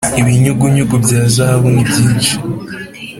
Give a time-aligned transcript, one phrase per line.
[0.21, 2.33] ibinyugunyugu bya zahabu nibyinshi